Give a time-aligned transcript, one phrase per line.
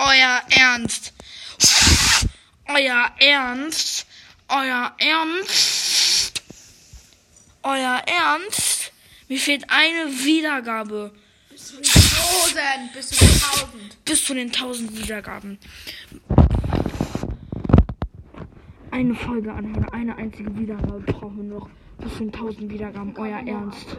[0.00, 1.12] Euer Ernst.
[2.68, 4.06] Euer Ernst.
[4.48, 6.42] Euer Ernst.
[7.62, 8.92] Euer Ernst.
[9.28, 11.12] Mir fehlt eine Wiedergabe.
[11.50, 12.92] Bis zu den Tausend.
[12.94, 14.04] Bis zu den Tausend.
[14.06, 15.58] Bis zu den tausend Wiedergaben.
[18.90, 21.68] Eine Folge anhören, eine einzige Wiedergabe brauchen wir noch.
[21.98, 23.14] Bis zu den tausend Wiedergaben.
[23.18, 23.98] Euer Ernst.